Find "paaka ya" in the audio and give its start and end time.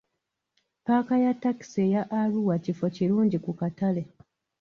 0.85-1.33